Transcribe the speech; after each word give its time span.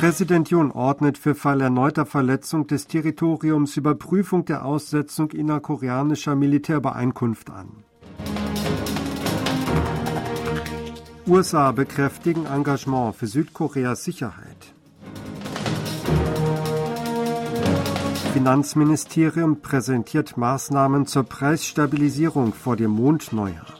Präsident 0.00 0.48
Jun 0.48 0.70
ordnet 0.70 1.18
für 1.18 1.34
Fall 1.34 1.60
erneuter 1.60 2.06
Verletzung 2.06 2.66
des 2.66 2.86
Territoriums 2.86 3.76
Überprüfung 3.76 4.46
der 4.46 4.64
Aussetzung 4.64 5.30
innerkoreanischer 5.30 6.34
Militärbeeinkunft 6.34 7.50
an. 7.50 7.84
USA 11.26 11.72
bekräftigen 11.72 12.46
Engagement 12.46 13.14
für 13.14 13.26
Südkoreas 13.26 14.02
Sicherheit. 14.02 14.72
Finanzministerium 18.32 19.60
präsentiert 19.60 20.38
Maßnahmen 20.38 21.04
zur 21.04 21.24
Preisstabilisierung 21.24 22.54
vor 22.54 22.76
dem 22.76 22.92
Mondneujahr. 22.92 23.79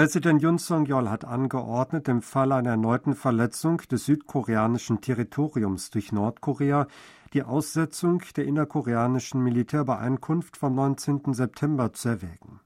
Präsident 0.00 0.40
Yun 0.40 0.58
Song-yeol 0.58 1.10
hat 1.10 1.26
angeordnet, 1.26 2.08
im 2.08 2.22
Fall 2.22 2.52
einer 2.52 2.70
erneuten 2.70 3.14
Verletzung 3.14 3.82
des 3.90 4.06
südkoreanischen 4.06 5.02
Territoriums 5.02 5.90
durch 5.90 6.10
Nordkorea 6.10 6.86
die 7.34 7.42
Aussetzung 7.42 8.22
der 8.34 8.46
innerkoreanischen 8.46 9.44
Militärbeeinkunft 9.44 10.56
vom 10.56 10.74
19. 10.74 11.34
September 11.34 11.92
zu 11.92 12.08
erwägen. 12.08 12.60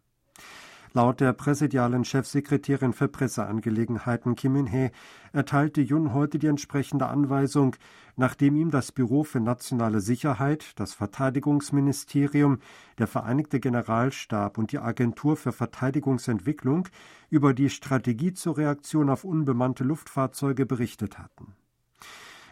Laut 0.96 1.18
der 1.18 1.32
präsidialen 1.32 2.04
Chefsekretärin 2.04 2.92
für 2.92 3.08
Presseangelegenheiten 3.08 4.36
Kim 4.36 4.54
In-hee 4.54 4.92
erteilte 5.32 5.80
Jun 5.80 6.12
heute 6.12 6.38
die 6.38 6.46
entsprechende 6.46 7.08
Anweisung, 7.08 7.74
nachdem 8.14 8.54
ihm 8.54 8.70
das 8.70 8.92
Büro 8.92 9.24
für 9.24 9.40
nationale 9.40 10.00
Sicherheit, 10.00 10.78
das 10.78 10.94
Verteidigungsministerium, 10.94 12.60
der 12.98 13.08
Vereinigte 13.08 13.58
Generalstab 13.58 14.56
und 14.56 14.70
die 14.70 14.78
Agentur 14.78 15.36
für 15.36 15.50
Verteidigungsentwicklung 15.50 16.86
über 17.28 17.54
die 17.54 17.70
Strategie 17.70 18.32
zur 18.32 18.56
Reaktion 18.56 19.10
auf 19.10 19.24
unbemannte 19.24 19.82
Luftfahrzeuge 19.82 20.64
berichtet 20.64 21.18
hatten. 21.18 21.56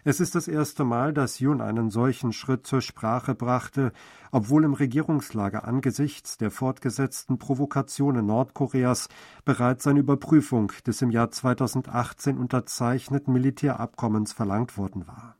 Es 0.04 0.18
ist 0.18 0.34
das 0.34 0.48
erste 0.48 0.82
Mal, 0.82 1.12
dass 1.12 1.38
Jun 1.38 1.60
einen 1.60 1.88
solchen 1.88 2.32
Schritt 2.32 2.66
zur 2.66 2.80
Sprache 2.80 3.36
brachte, 3.36 3.92
obwohl 4.32 4.64
im 4.64 4.74
Regierungslager 4.74 5.64
angesichts 5.64 6.36
der 6.36 6.50
fortgesetzten 6.50 7.38
Provokationen 7.38 8.26
Nordkoreas 8.26 9.08
bereits 9.44 9.86
eine 9.86 10.00
Überprüfung 10.00 10.72
des 10.84 11.02
im 11.02 11.10
Jahr 11.12 11.30
2018 11.30 12.36
unterzeichneten 12.36 13.32
Militärabkommens 13.32 14.32
verlangt 14.32 14.76
worden 14.76 15.06
war. 15.06 15.36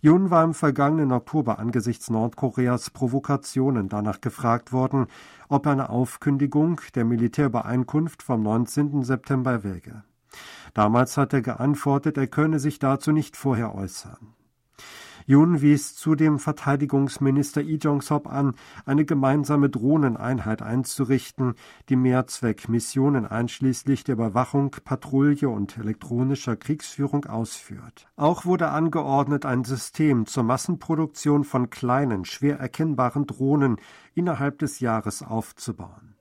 Jun 0.00 0.30
war 0.30 0.42
im 0.42 0.52
vergangenen 0.52 1.12
Oktober 1.12 1.60
angesichts 1.60 2.10
Nordkoreas 2.10 2.90
Provokationen 2.90 3.88
danach 3.88 4.20
gefragt 4.20 4.72
worden, 4.72 5.06
ob 5.48 5.68
eine 5.68 5.90
Aufkündigung 5.90 6.80
der 6.96 7.04
Militärbeeinkunft 7.04 8.24
vom 8.24 8.42
19. 8.42 9.04
September 9.04 9.62
wäge. 9.62 10.02
Damals 10.74 11.16
hat 11.16 11.32
er 11.32 11.42
geantwortet, 11.42 12.16
er 12.16 12.26
könne 12.26 12.58
sich 12.58 12.78
dazu 12.78 13.12
nicht 13.12 13.36
vorher 13.36 13.74
äußern. 13.74 14.34
Jun 15.26 15.62
wies 15.62 15.94
zudem 15.94 16.38
Verteidigungsminister 16.38 17.62
Lee 17.62 17.76
Jong-sop 17.76 18.30
an, 18.30 18.54
eine 18.84 19.06
gemeinsame 19.06 19.70
Drohneneinheit 19.70 20.60
einzurichten, 20.60 21.54
die 21.88 21.96
Mehrzweckmissionen 21.96 23.24
einschließlich 23.24 24.04
der 24.04 24.16
Überwachung, 24.16 24.76
Patrouille 24.84 25.48
und 25.48 25.78
elektronischer 25.78 26.56
Kriegsführung 26.56 27.24
ausführt. 27.24 28.06
Auch 28.16 28.44
wurde 28.44 28.68
angeordnet, 28.68 29.46
ein 29.46 29.64
System 29.64 30.26
zur 30.26 30.42
Massenproduktion 30.42 31.44
von 31.44 31.70
kleinen, 31.70 32.26
schwer 32.26 32.58
erkennbaren 32.58 33.26
Drohnen 33.26 33.76
innerhalb 34.14 34.58
des 34.58 34.80
Jahres 34.80 35.22
aufzubauen. 35.22 36.13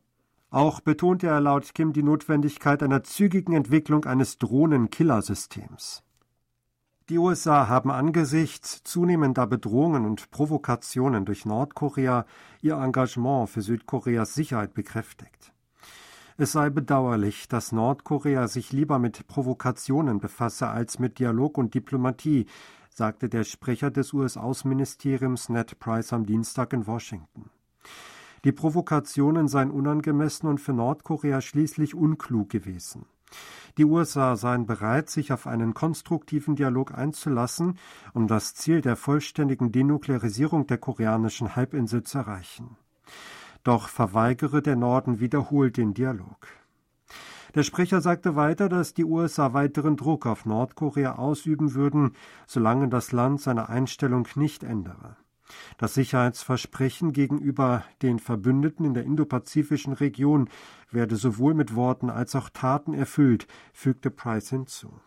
Auch 0.53 0.81
betonte 0.81 1.25
er 1.25 1.41
laut 1.41 1.73
Kim 1.73 1.93
die 1.93 2.03
Notwendigkeit 2.03 2.83
einer 2.83 3.01
zügigen 3.01 3.55
Entwicklung 3.55 4.05
eines 4.05 4.37
Drohnenkillersystems. 4.37 6.03
Die 7.09 7.17
USA 7.17 7.67
haben 7.67 7.89
angesichts 7.89 8.83
zunehmender 8.83 9.47
Bedrohungen 9.47 10.05
und 10.05 10.29
Provokationen 10.29 11.25
durch 11.25 11.47
Nordkorea 11.47 12.27
ihr 12.61 12.75
Engagement 12.75 13.49
für 13.49 13.63
Südkoreas 13.63 14.35
Sicherheit 14.35 14.75
bekräftigt. 14.75 15.53
Es 16.37 16.51
sei 16.51 16.69
bedauerlich, 16.69 17.47
dass 17.47 17.71
Nordkorea 17.71 18.47
sich 18.47 18.71
lieber 18.71 18.99
mit 18.99 19.25
Provokationen 19.25 20.19
befasse 20.19 20.67
als 20.67 20.99
mit 20.99 21.17
Dialog 21.17 21.57
und 21.57 21.73
Diplomatie, 21.73 22.45
sagte 22.91 23.27
der 23.27 23.43
Sprecher 23.43 23.89
des 23.89 24.13
US-Außenministeriums 24.13 25.49
Ned 25.49 25.79
Price 25.79 26.13
am 26.13 26.27
Dienstag 26.27 26.73
in 26.73 26.85
Washington. 26.85 27.49
Die 28.43 28.51
Provokationen 28.51 29.47
seien 29.47 29.71
unangemessen 29.71 30.49
und 30.49 30.59
für 30.59 30.73
Nordkorea 30.73 31.41
schließlich 31.41 31.95
unklug 31.95 32.49
gewesen. 32.49 33.05
Die 33.77 33.85
USA 33.85 34.35
seien 34.35 34.65
bereit, 34.65 35.09
sich 35.09 35.31
auf 35.31 35.47
einen 35.47 35.73
konstruktiven 35.73 36.55
Dialog 36.55 36.93
einzulassen, 36.93 37.79
um 38.13 38.27
das 38.27 38.53
Ziel 38.53 38.81
der 38.81 38.95
vollständigen 38.95 39.71
Denuklearisierung 39.71 40.67
der 40.67 40.77
koreanischen 40.77 41.55
Halbinsel 41.55 42.03
zu 42.03 42.19
erreichen. 42.19 42.77
Doch 43.63 43.87
verweigere 43.87 44.61
der 44.61 44.75
Norden 44.75 45.19
wiederholt 45.19 45.77
den 45.77 45.93
Dialog. 45.93 46.47
Der 47.55 47.63
Sprecher 47.63 48.01
sagte 48.01 48.35
weiter, 48.35 48.67
dass 48.67 48.93
die 48.93 49.05
USA 49.05 49.53
weiteren 49.53 49.95
Druck 49.95 50.25
auf 50.25 50.45
Nordkorea 50.45 51.15
ausüben 51.15 51.73
würden, 51.75 52.15
solange 52.45 52.89
das 52.89 53.11
Land 53.11 53.41
seine 53.41 53.69
Einstellung 53.69 54.27
nicht 54.35 54.63
ändere. 54.63 55.15
Das 55.77 55.93
Sicherheitsversprechen 55.93 57.13
gegenüber 57.13 57.83
den 58.01 58.19
Verbündeten 58.19 58.85
in 58.85 58.93
der 58.93 59.03
indopazifischen 59.03 59.93
Region 59.93 60.49
werde 60.91 61.15
sowohl 61.15 61.53
mit 61.53 61.75
Worten 61.75 62.09
als 62.09 62.35
auch 62.35 62.49
Taten 62.49 62.93
erfüllt, 62.93 63.47
fügte 63.73 64.09
Price 64.09 64.49
hinzu. 64.49 64.99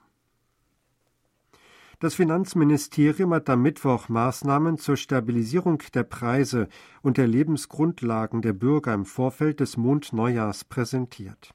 Das 1.99 2.15
Finanzministerium 2.15 3.33
hat 3.33 3.49
am 3.49 3.63
Mittwoch 3.63 4.11
Maßnahmen 4.11 4.77
zur 4.77 4.99
Stabilisierung 4.99 5.83
der 5.95 6.03
Preise 6.03 6.69
und 7.01 7.17
der 7.17 7.27
Lebensgrundlagen 7.27 8.43
der 8.43 8.53
Bürger 8.53 8.93
im 8.93 9.07
Vorfeld 9.07 9.61
des 9.61 9.79
Mondneujahrs 9.79 10.65
präsentiert. 10.65 11.55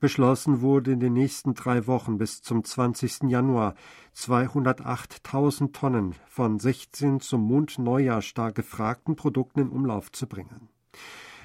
Beschlossen 0.00 0.62
wurde 0.62 0.92
in 0.92 1.00
den 1.00 1.12
nächsten 1.12 1.52
drei 1.52 1.86
Wochen 1.86 2.16
bis 2.16 2.40
zum 2.40 2.64
20. 2.64 3.24
Januar 3.24 3.74
208.000 4.16 5.74
Tonnen 5.74 6.14
von 6.26 6.58
16 6.58 7.20
zum 7.20 7.42
Mondneujahr 7.42 8.22
stark 8.22 8.54
gefragten 8.54 9.14
Produkten 9.14 9.60
in 9.60 9.68
Umlauf 9.68 10.10
zu 10.10 10.26
bringen. 10.26 10.70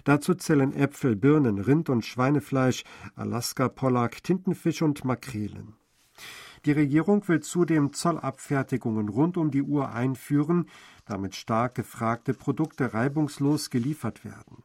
Dazu 0.06 0.36
zählen 0.36 0.72
Äpfel, 0.72 1.18
Birnen, 1.18 1.60
Rind- 1.60 1.90
und 1.90 2.06
Schweinefleisch, 2.06 2.86
Alaska-Pollack, 3.16 4.24
Tintenfisch 4.24 4.82
und 4.82 5.04
Makrelen. 5.04 5.74
Die 6.64 6.72
Regierung 6.72 7.28
will 7.28 7.42
zudem 7.42 7.92
Zollabfertigungen 7.92 9.10
rund 9.10 9.36
um 9.36 9.52
die 9.52 9.64
Uhr 9.64 9.92
einführen, 9.92 10.70
damit 11.06 11.36
stark 11.36 11.76
gefragte 11.76 12.34
Produkte 12.34 12.94
reibungslos 12.94 13.70
geliefert 13.70 14.24
werden. 14.24 14.64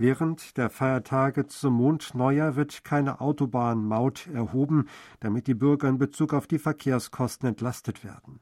Während 0.00 0.56
der 0.56 0.70
Feiertage 0.70 1.48
zum 1.48 1.74
Mondneujahr 1.74 2.54
wird 2.54 2.84
keine 2.84 3.20
Autobahnmaut 3.20 4.28
erhoben, 4.32 4.88
damit 5.18 5.48
die 5.48 5.54
Bürger 5.54 5.88
in 5.88 5.98
Bezug 5.98 6.32
auf 6.34 6.46
die 6.46 6.60
Verkehrskosten 6.60 7.48
entlastet 7.48 8.04
werden. 8.04 8.38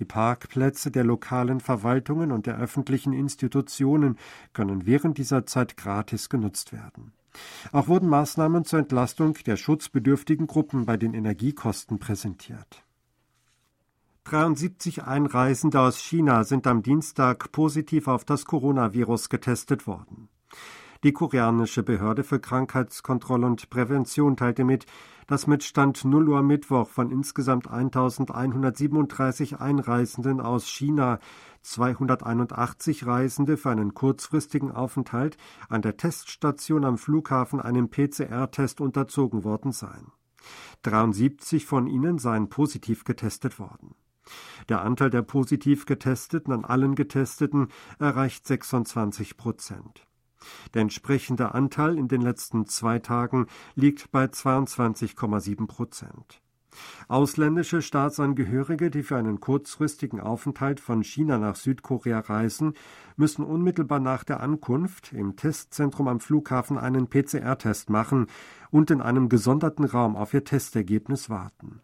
Die 0.00 0.04
Parkplätze 0.04 0.90
der 0.90 1.04
lokalen 1.04 1.60
Verwaltungen 1.60 2.32
und 2.32 2.46
der 2.46 2.58
öffentlichen 2.58 3.12
Institutionen 3.12 4.18
können 4.52 4.84
während 4.84 5.18
dieser 5.18 5.46
Zeit 5.46 5.76
gratis 5.76 6.28
genutzt 6.28 6.72
werden. 6.72 7.12
Auch 7.70 7.86
wurden 7.86 8.08
Maßnahmen 8.08 8.64
zur 8.64 8.80
Entlastung 8.80 9.34
der 9.46 9.56
schutzbedürftigen 9.56 10.48
Gruppen 10.48 10.86
bei 10.86 10.96
den 10.96 11.14
Energiekosten 11.14 12.00
präsentiert. 12.00 12.84
73 14.24 15.04
Einreisende 15.04 15.80
aus 15.80 15.98
China 15.98 16.42
sind 16.42 16.66
am 16.66 16.82
Dienstag 16.82 17.52
positiv 17.52 18.08
auf 18.08 18.24
das 18.24 18.44
Coronavirus 18.44 19.28
getestet 19.28 19.86
worden. 19.86 20.28
Die 21.02 21.12
koreanische 21.12 21.82
Behörde 21.82 22.24
für 22.24 22.40
Krankheitskontrolle 22.40 23.46
und 23.46 23.70
Prävention 23.70 24.36
teilte 24.36 24.64
mit, 24.64 24.84
dass 25.26 25.46
mit 25.46 25.64
Stand 25.64 26.04
0 26.04 26.28
Uhr 26.28 26.42
Mittwoch 26.42 26.90
von 26.90 27.10
insgesamt 27.10 27.70
1137 27.70 29.58
Einreisenden 29.60 30.42
aus 30.42 30.68
China 30.68 31.18
281 31.62 33.06
Reisende 33.06 33.56
für 33.56 33.70
einen 33.70 33.94
kurzfristigen 33.94 34.72
Aufenthalt 34.72 35.38
an 35.70 35.80
der 35.80 35.96
Teststation 35.96 36.84
am 36.84 36.98
Flughafen 36.98 37.62
einem 37.62 37.88
PCR-Test 37.88 38.82
unterzogen 38.82 39.42
worden 39.42 39.72
seien. 39.72 40.12
73 40.82 41.64
von 41.64 41.86
ihnen 41.86 42.18
seien 42.18 42.50
positiv 42.50 43.04
getestet 43.04 43.58
worden. 43.58 43.94
Der 44.68 44.82
Anteil 44.82 45.08
der 45.08 45.22
positiv 45.22 45.86
Getesteten 45.86 46.52
an 46.52 46.66
allen 46.66 46.94
Getesteten 46.94 47.68
erreicht 47.98 48.46
26 48.46 49.38
Prozent. 49.38 50.09
Der 50.74 50.82
entsprechende 50.82 51.54
Anteil 51.54 51.98
in 51.98 52.08
den 52.08 52.22
letzten 52.22 52.66
zwei 52.66 52.98
Tagen 52.98 53.46
liegt 53.74 54.10
bei 54.10 54.24
22,7 54.24 55.66
Prozent. 55.66 56.40
Ausländische 57.08 57.82
Staatsangehörige, 57.82 58.90
die 58.90 59.02
für 59.02 59.16
einen 59.16 59.40
kurzfristigen 59.40 60.20
Aufenthalt 60.20 60.80
von 60.80 61.02
China 61.02 61.38
nach 61.38 61.56
Südkorea 61.56 62.20
reisen, 62.20 62.74
müssen 63.16 63.44
unmittelbar 63.44 64.00
nach 64.00 64.24
der 64.24 64.40
Ankunft 64.40 65.12
im 65.12 65.36
Testzentrum 65.36 66.08
am 66.08 66.20
Flughafen 66.20 66.78
einen 66.78 67.08
PCR-Test 67.08 67.90
machen 67.90 68.26
und 68.70 68.90
in 68.90 69.00
einem 69.00 69.28
gesonderten 69.28 69.84
Raum 69.84 70.16
auf 70.16 70.32
ihr 70.32 70.44
Testergebnis 70.44 71.28
warten. 71.28 71.80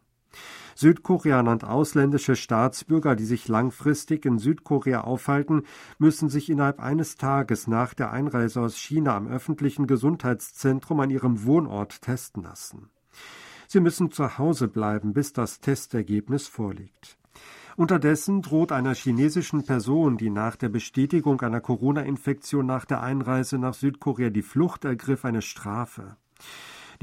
Südkoreaner 0.76 1.52
und 1.52 1.64
ausländische 1.64 2.36
Staatsbürger, 2.36 3.16
die 3.16 3.24
sich 3.24 3.48
langfristig 3.48 4.26
in 4.26 4.38
Südkorea 4.38 5.00
aufhalten, 5.00 5.62
müssen 5.98 6.28
sich 6.28 6.50
innerhalb 6.50 6.80
eines 6.80 7.16
Tages 7.16 7.66
nach 7.66 7.94
der 7.94 8.12
Einreise 8.12 8.60
aus 8.60 8.76
China 8.76 9.16
am 9.16 9.26
öffentlichen 9.26 9.86
Gesundheitszentrum 9.86 11.00
an 11.00 11.10
ihrem 11.10 11.44
Wohnort 11.44 12.02
testen 12.02 12.42
lassen. 12.42 12.90
Sie 13.68 13.80
müssen 13.80 14.12
zu 14.12 14.36
Hause 14.36 14.68
bleiben, 14.68 15.14
bis 15.14 15.32
das 15.32 15.60
Testergebnis 15.60 16.46
vorliegt. 16.46 17.16
Unterdessen 17.76 18.42
droht 18.42 18.70
einer 18.70 18.94
chinesischen 18.94 19.64
Person, 19.64 20.18
die 20.18 20.30
nach 20.30 20.56
der 20.56 20.68
Bestätigung 20.68 21.40
einer 21.40 21.60
Corona-Infektion 21.60 22.66
nach 22.66 22.84
der 22.84 23.02
Einreise 23.02 23.58
nach 23.58 23.74
Südkorea 23.74 24.28
die 24.28 24.42
Flucht 24.42 24.84
ergriff, 24.84 25.24
eine 25.24 25.42
Strafe. 25.42 26.16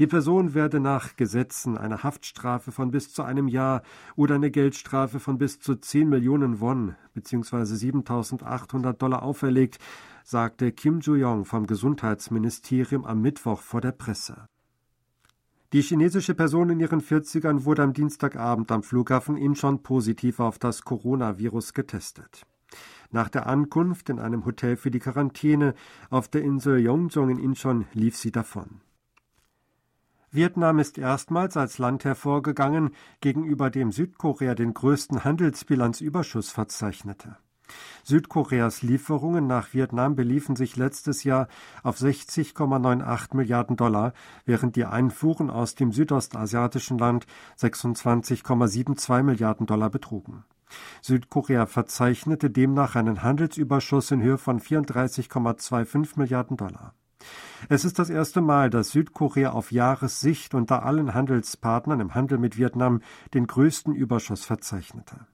Die 0.00 0.08
Person 0.08 0.54
werde 0.54 0.80
nach 0.80 1.14
Gesetzen 1.14 1.78
eine 1.78 2.02
Haftstrafe 2.02 2.72
von 2.72 2.90
bis 2.90 3.12
zu 3.12 3.22
einem 3.22 3.46
Jahr 3.46 3.82
oder 4.16 4.34
eine 4.34 4.50
Geldstrafe 4.50 5.20
von 5.20 5.38
bis 5.38 5.60
zu 5.60 5.76
10 5.76 6.08
Millionen 6.08 6.60
Won 6.60 6.96
bzw. 7.14 7.58
7.800 7.58 8.94
Dollar 8.94 9.22
auferlegt, 9.22 9.78
sagte 10.24 10.72
Kim 10.72 10.98
Joo-yong 11.00 11.44
vom 11.44 11.66
Gesundheitsministerium 11.66 13.04
am 13.04 13.20
Mittwoch 13.20 13.60
vor 13.60 13.80
der 13.80 13.92
Presse. 13.92 14.48
Die 15.72 15.82
chinesische 15.82 16.34
Person 16.34 16.70
in 16.70 16.80
ihren 16.80 17.00
40ern 17.00 17.64
wurde 17.64 17.82
am 17.82 17.92
Dienstagabend 17.92 18.70
am 18.72 18.82
Flughafen 18.82 19.36
Incheon 19.36 19.82
positiv 19.82 20.40
auf 20.40 20.58
das 20.58 20.82
Coronavirus 20.82 21.72
getestet. 21.72 22.42
Nach 23.10 23.28
der 23.28 23.46
Ankunft 23.46 24.08
in 24.08 24.18
einem 24.18 24.44
Hotel 24.44 24.76
für 24.76 24.90
die 24.90 24.98
Quarantäne 24.98 25.74
auf 26.10 26.28
der 26.28 26.42
Insel 26.42 26.80
Yongzhong 26.80 27.30
in 27.30 27.38
Incheon 27.38 27.86
lief 27.92 28.16
sie 28.16 28.32
davon. 28.32 28.80
Vietnam 30.34 30.80
ist 30.80 30.98
erstmals 30.98 31.56
als 31.56 31.78
Land 31.78 32.04
hervorgegangen, 32.04 32.90
gegenüber 33.20 33.70
dem 33.70 33.92
Südkorea 33.92 34.56
den 34.56 34.74
größten 34.74 35.22
Handelsbilanzüberschuss 35.22 36.50
verzeichnete. 36.50 37.36
Südkoreas 38.02 38.82
Lieferungen 38.82 39.46
nach 39.46 39.74
Vietnam 39.74 40.16
beliefen 40.16 40.56
sich 40.56 40.74
letztes 40.74 41.22
Jahr 41.22 41.46
auf 41.84 41.98
60,98 42.00 43.36
Milliarden 43.36 43.76
Dollar, 43.76 44.12
während 44.44 44.74
die 44.74 44.86
Einfuhren 44.86 45.50
aus 45.50 45.76
dem 45.76 45.92
südostasiatischen 45.92 46.98
Land 46.98 47.28
26,72 47.60 49.22
Milliarden 49.22 49.66
Dollar 49.66 49.88
betrugen. 49.88 50.42
Südkorea 51.00 51.66
verzeichnete 51.66 52.50
demnach 52.50 52.96
einen 52.96 53.22
Handelsüberschuss 53.22 54.10
in 54.10 54.20
Höhe 54.20 54.38
von 54.38 54.58
34,25 54.58 56.18
Milliarden 56.18 56.56
Dollar. 56.56 56.92
Es 57.68 57.84
ist 57.84 57.98
das 57.98 58.10
erste 58.10 58.40
Mal, 58.40 58.70
dass 58.70 58.90
Südkorea 58.90 59.52
auf 59.52 59.72
Jahressicht 59.72 60.54
unter 60.54 60.84
allen 60.84 61.14
Handelspartnern 61.14 62.00
im 62.00 62.14
Handel 62.14 62.38
mit 62.38 62.58
Vietnam 62.58 63.00
den 63.32 63.46
größten 63.46 63.94
Überschuss 63.94 64.44
verzeichnete. 64.44 65.26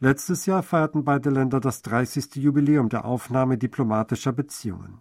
Letztes 0.00 0.46
Jahr 0.46 0.62
feierten 0.62 1.04
beide 1.04 1.30
Länder 1.30 1.60
das 1.60 1.82
30. 1.82 2.36
Jubiläum 2.36 2.88
der 2.88 3.04
Aufnahme 3.04 3.56
diplomatischer 3.56 4.32
Beziehungen. 4.32 5.00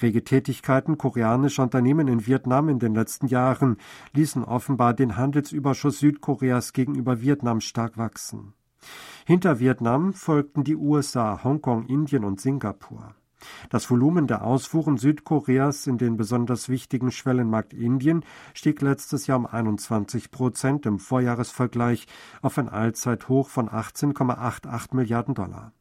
Rege 0.00 0.24
Tätigkeiten 0.24 0.98
koreanischer 0.98 1.62
Unternehmen 1.62 2.08
in 2.08 2.26
Vietnam 2.26 2.68
in 2.68 2.78
den 2.78 2.94
letzten 2.94 3.26
Jahren 3.26 3.76
ließen 4.12 4.44
offenbar 4.44 4.94
den 4.94 5.16
Handelsüberschuss 5.16 5.98
Südkoreas 5.98 6.72
gegenüber 6.72 7.20
Vietnam 7.20 7.60
stark 7.60 7.98
wachsen. 7.98 8.54
Hinter 9.26 9.60
Vietnam 9.60 10.14
folgten 10.14 10.64
die 10.64 10.76
USA, 10.76 11.44
Hongkong, 11.44 11.86
Indien 11.86 12.24
und 12.24 12.40
Singapur. 12.40 13.14
Das 13.68 13.90
Volumen 13.90 14.26
der 14.26 14.44
Ausfuhren 14.44 14.96
Südkoreas 14.96 15.86
in 15.86 15.98
den 15.98 16.16
besonders 16.16 16.68
wichtigen 16.68 17.10
Schwellenmarkt 17.10 17.72
Indien 17.72 18.24
stieg 18.54 18.80
letztes 18.82 19.26
Jahr 19.26 19.38
um 19.38 19.46
21 19.46 20.30
Prozent 20.30 20.86
im 20.86 20.98
Vorjahresvergleich 20.98 22.06
auf 22.42 22.58
ein 22.58 22.68
Allzeithoch 22.68 23.48
von 23.48 23.68
18,88 23.68 24.94
Milliarden 24.94 25.34
Dollar. 25.34 25.72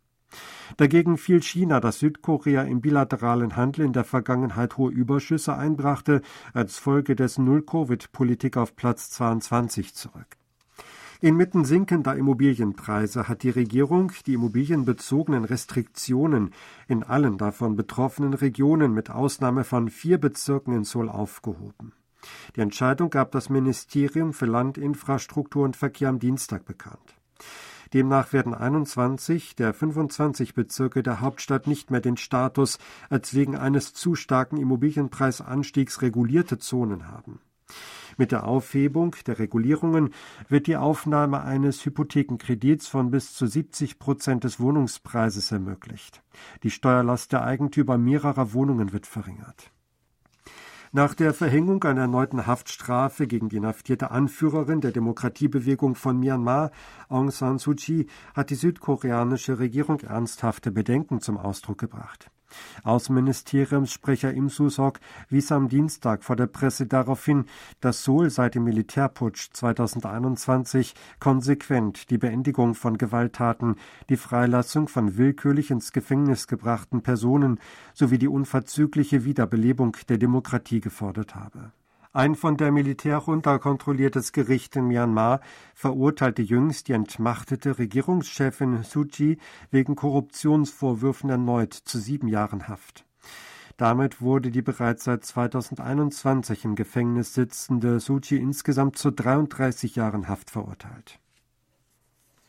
Dagegen 0.78 1.18
fiel 1.18 1.42
China, 1.42 1.80
das 1.80 2.00
Südkorea 2.00 2.62
im 2.64 2.82
bilateralen 2.82 3.56
Handel 3.56 3.86
in 3.86 3.94
der 3.94 4.04
Vergangenheit 4.04 4.78
hohe 4.78 4.92
Überschüsse 4.92 5.56
einbrachte, 5.56 6.22
als 6.54 6.78
Folge 6.78 7.16
dessen 7.16 7.46
Null-Covid-Politik 7.46 8.58
auf 8.58 8.76
Platz 8.76 9.10
22 9.10 9.96
zurück. 9.96 10.38
Inmitten 11.22 11.66
sinkender 11.66 12.16
Immobilienpreise 12.16 13.28
hat 13.28 13.44
die 13.44 13.50
Regierung 13.50 14.14
die 14.26 14.36
immobilienbezogenen 14.36 15.44
Restriktionen 15.44 16.54
in 16.88 17.04
allen 17.04 17.38
davon 17.38 17.76
betroffenen 17.76 18.34
Regionen 18.34 18.94
mit 18.94 19.10
Ausnahme 19.10 19.66
von 19.66 19.90
vier 19.90 20.18
Bezirken 20.18 20.74
in 20.74 20.86
Seoul 20.86 21.10
aufgehoben. 21.10 21.92
Die 22.56 22.62
Entscheidung 22.62 23.10
gab 23.10 23.34
das 23.34 23.50
Ministerium 23.50 24.32
für 24.32 24.46
Land, 24.46 24.78
Infrastruktur 24.78 25.66
und 25.66 25.76
Verkehr 25.76 26.08
am 26.08 26.20
Dienstag 26.20 26.64
bekannt. 26.64 27.16
Demnach 27.94 28.32
werden 28.32 28.54
21 28.54 29.58
der 29.58 29.74
25 29.74 30.54
Bezirke 30.54 31.04
der 31.04 31.20
Hauptstadt 31.20 31.68
nicht 31.68 31.92
mehr 31.92 32.02
den 32.02 32.16
Status 32.16 32.80
als 33.10 33.34
wegen 33.34 33.58
eines 33.58 33.94
zu 33.94 34.16
starken 34.16 34.56
Immobilienpreisanstiegs 34.56 36.02
regulierte 36.02 36.60
Zonen 36.60 37.10
haben. 37.10 37.42
Mit 38.20 38.34
der 38.34 38.46
Aufhebung 38.46 39.16
der 39.28 39.40
Regulierungen 39.40 40.14
wird 40.50 40.68
die 40.68 40.76
Aufnahme 40.76 41.42
eines 41.42 41.86
Hypothekenkredits 41.86 42.90
von 42.90 43.12
bis 43.12 43.34
zu 43.34 43.48
70 43.48 43.98
Prozent 43.98 44.44
des 44.44 44.60
Wohnungspreises 44.60 45.54
ermöglicht. 45.54 46.22
Die 46.64 46.70
Steuerlast 46.70 47.32
der 47.32 47.46
Eigentümer 47.46 47.98
mehrerer 47.98 48.52
Wohnungen 48.52 48.92
wird 48.92 49.08
verringert. 49.08 49.72
Nach 50.92 51.14
der 51.14 51.34
Verhängung 51.34 51.82
einer 51.86 52.02
erneuten 52.02 52.46
Haftstrafe 52.46 53.26
gegen 53.26 53.48
die 53.48 53.56
inhaftierte 53.56 54.12
Anführerin 54.12 54.82
der 54.82 54.92
Demokratiebewegung 54.92 55.96
von 55.96 56.20
Myanmar, 56.20 56.72
Aung 57.08 57.32
San 57.32 57.58
Suu 57.58 57.74
Kyi, 57.74 58.08
hat 58.34 58.50
die 58.50 58.56
südkoreanische 58.56 59.60
Regierung 59.60 60.02
ernsthafte 60.02 60.72
Bedenken 60.72 61.22
zum 61.22 61.38
Ausdruck 61.38 61.78
gebracht. 61.78 62.30
Außenministeriumssprecher 62.84 64.34
Im 64.34 64.50
Susok 64.50 65.00
wies 65.30 65.52
am 65.52 65.70
Dienstag 65.70 66.24
vor 66.24 66.36
der 66.36 66.48
Presse 66.48 66.86
darauf 66.86 67.26
hin, 67.26 67.46
dass 67.82 68.04
Seoul 68.04 68.30
seit 68.30 68.56
dem 68.56 68.64
Militärputsch 68.64 69.50
2021 69.54 70.94
konsequent 71.20 72.10
die 72.10 72.18
Beendigung 72.18 72.76
von 72.76 72.98
Gewalttaten, 72.98 73.76
die 74.10 74.18
Freilassung 74.18 74.88
von 74.88 75.18
willkürlich 75.18 75.72
ins 75.72 75.92
Gefängnis 75.92 76.48
gebrachten 76.48 77.02
Personen 77.02 77.60
sowie 77.94 78.18
die 78.18 78.28
unverzügliche 78.28 79.26
Wiederbelebung 79.26 79.98
der 80.08 80.18
Demokratie 80.18 80.82
gefordert 80.82 81.36
habe 81.36 81.72
ein 82.12 82.34
von 82.34 82.58
der 82.58 82.72
Militärjunta 82.72 83.60
kontrolliertes 83.60 84.32
Gericht 84.32 84.76
in 84.76 84.88
Myanmar 84.88 85.42
verurteilte 85.76 86.42
jüngst 86.42 86.88
die 86.88 86.94
entmachtete 86.94 87.78
Regierungschefin 87.78 88.82
Suu 88.82 89.06
Kyi 89.06 89.38
wegen 89.70 89.96
Korruptionsvorwürfen 89.96 91.30
erneut 91.30 91.74
zu 91.74 92.00
sieben 92.00 92.28
Jahren 92.28 92.68
Haft. 92.68 93.06
Damit 93.78 94.22
wurde 94.22 94.50
die 94.50 94.64
bereits 94.64 95.04
seit 95.04 95.24
2021 95.24 96.66
im 96.66 96.74
Gefängnis 96.74 97.36
sitzende 97.36 98.00
Suu 98.00 98.20
Kyi 98.20 98.38
insgesamt 98.38 98.98
zu 98.98 99.12
33 99.12 99.96
Jahren 99.96 100.28
Haft 100.28 100.50
verurteilt. 100.50 101.20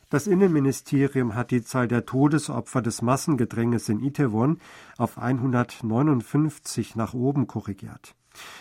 Das 0.09 0.27
Innenministerium 0.27 1.35
hat 1.35 1.51
die 1.51 1.63
Zahl 1.63 1.87
der 1.87 2.07
Todesopfer 2.07 2.81
des 2.81 3.03
Massengedränges 3.03 3.91
in 3.91 4.03
Itaewon 4.03 4.59
auf 4.97 5.19
159 5.19 6.97
nach 6.97 7.13
oben 7.13 7.47
korrigiert. 7.47 8.17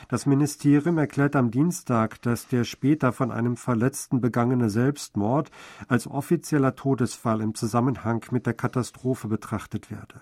Das 0.08 0.26
Ministerium 0.26 0.98
erklärt 0.98 1.36
am 1.36 1.52
Dienstag, 1.52 2.22
dass 2.22 2.48
der 2.48 2.64
später 2.64 3.12
von 3.12 3.32
einem 3.32 3.58
Verletzten 3.58 4.22
begangene 4.22 4.70
Selbstmord 4.70 5.52
als 5.88 6.08
offizieller 6.08 6.76
Todesfall 6.76 7.42
im 7.42 7.56
Zusammenhang 7.56 8.26
mit 8.32 8.46
der 8.46 8.54
Katastrophe 8.54 9.28
betrachtet 9.28 9.92
werde. 9.92 10.22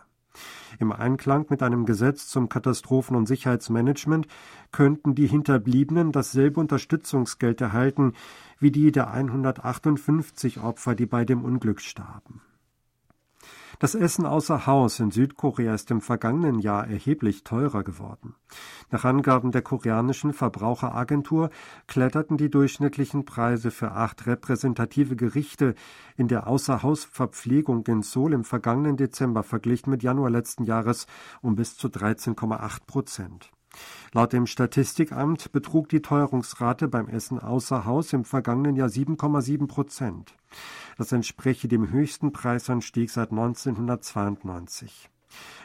Im 0.80 0.92
Einklang 0.92 1.48
mit 1.50 1.63
einem 1.63 1.86
Gesetz 1.86 2.27
zum 2.27 2.50
Katastrophen- 2.50 3.16
und 3.16 3.25
Sicherheitsmanagement 3.25 4.27
könnten 4.72 5.16
die 5.16 5.27
Hinterbliebenen 5.27 6.12
dasselbe 6.12 6.60
Unterstützungsgeld 6.60 7.62
erhalten 7.62 8.13
wie 8.60 8.72
die 8.72 8.92
der 8.92 9.12
158 9.12 10.60
Opfer, 10.60 10.96
die 10.96 11.06
bei 11.06 11.25
dem 11.25 11.44
Unglück 11.44 11.82
starben. 11.82 12.42
Das 13.79 13.93
Essen 13.93 14.25
außer 14.25 14.65
Haus 14.65 15.00
in 15.00 15.12
Südkorea 15.12 15.75
ist 15.75 15.91
im 15.91 16.01
vergangenen 16.01 16.60
Jahr 16.60 16.88
erheblich 16.88 17.43
teurer 17.43 17.84
geworden. 17.84 18.34
Nach 18.89 19.05
Angaben 19.05 19.51
der 19.51 19.62
koreanischen 19.62 20.34
Verbraucheragentur 20.34 21.51
kletterten 21.86 22.38
die 22.38 22.50
durchschnittlichen 22.50 23.25
Preise 23.25 23.69
für 23.69 23.91
acht 23.91 24.25
repräsentative 24.25 25.15
Gerichte 25.15 25.75
in 26.15 26.27
der 26.27 26.48
Außerhausverpflegung 26.48 27.86
in 27.86 28.01
Seoul 28.01 28.34
im 28.34 28.43
vergangenen 28.43 28.98
Dezember 28.98 29.43
verglichen 29.43 29.91
mit 29.91 30.01
Januar 30.01 30.31
letzten 30.31 30.63
Jahres 30.63 31.05
um 31.41 31.55
bis 31.55 31.77
zu 31.77 31.88
13,8 31.88 32.88
Prozent. 32.88 33.51
Laut 34.13 34.34
dem 34.34 34.48
Statistikamt 34.48 35.51
betrug 35.51 35.89
die 35.89 36.01
Teuerungsrate 36.01 36.88
beim 36.88 37.07
Essen 37.07 37.39
außer 37.39 37.86
Haus 37.86 38.13
im 38.13 38.24
vergangenen 38.24 38.75
Jahr 38.75 38.89
7,7 38.89 39.67
Prozent. 39.67 40.34
Das 40.98 41.12
entspreche 41.12 41.68
dem 41.68 41.92
höchsten 41.92 42.34
Preisanstieg 42.34 43.10
seit 43.12 43.32
1992. 43.32 45.10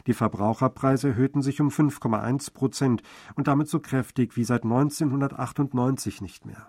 Die 0.07 0.15
Verbraucherpreise 0.15 1.09
erhöhten 1.09 1.43
sich 1.43 1.61
um 1.61 1.69
5,1 1.69 2.53
Prozent 2.53 3.03
und 3.35 3.49
damit 3.49 3.69
so 3.69 3.81
kräftig 3.81 4.37
wie 4.37 4.45
seit 4.45 4.65
1998 4.65 6.21
nicht 6.21 6.45
mehr. 6.45 6.69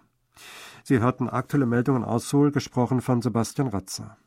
Sie 0.84 1.00
hörten 1.00 1.30
aktuelle 1.30 1.66
Meldungen 1.66 2.04
aus 2.04 2.30
Seoul, 2.30 2.52
gesprochen 2.52 3.02
von 3.02 3.22
Sebastian 3.22 3.68
Ratzer. 3.68 4.18